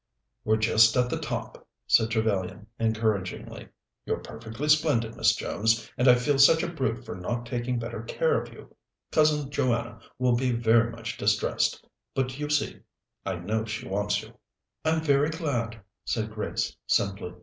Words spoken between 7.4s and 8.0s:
taking